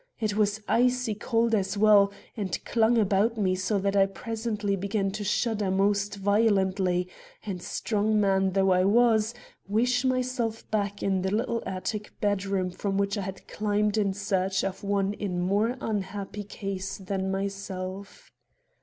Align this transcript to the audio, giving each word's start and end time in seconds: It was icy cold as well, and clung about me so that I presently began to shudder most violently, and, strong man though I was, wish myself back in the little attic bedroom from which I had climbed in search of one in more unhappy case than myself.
It 0.19 0.35
was 0.35 0.59
icy 0.67 1.13
cold 1.13 1.53
as 1.53 1.77
well, 1.77 2.11
and 2.35 2.57
clung 2.65 2.97
about 2.97 3.37
me 3.37 3.53
so 3.53 3.77
that 3.77 3.95
I 3.95 4.07
presently 4.07 4.75
began 4.75 5.11
to 5.11 5.23
shudder 5.23 5.69
most 5.69 6.15
violently, 6.15 7.07
and, 7.45 7.61
strong 7.61 8.19
man 8.19 8.53
though 8.53 8.71
I 8.71 8.83
was, 8.83 9.35
wish 9.67 10.03
myself 10.03 10.67
back 10.71 11.03
in 11.03 11.21
the 11.21 11.29
little 11.29 11.61
attic 11.67 12.13
bedroom 12.19 12.71
from 12.71 12.97
which 12.97 13.15
I 13.15 13.21
had 13.21 13.47
climbed 13.47 13.95
in 13.95 14.15
search 14.15 14.63
of 14.63 14.83
one 14.83 15.13
in 15.13 15.39
more 15.39 15.77
unhappy 15.79 16.45
case 16.45 16.97
than 16.97 17.29
myself. 17.29 18.31